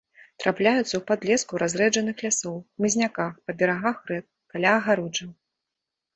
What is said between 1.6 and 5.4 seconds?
разрэджаных лясоў, хмызняках, па берагах рэк, каля агароджаў.